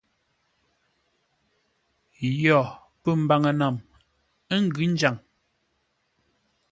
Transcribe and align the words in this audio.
Yo 2.43 2.59
pə̂ 3.01 3.11
mbaŋə-nam, 3.23 3.75
ə́ 4.53 4.57
ngʉ̌ 4.65 4.85
njaŋ. 4.93 5.15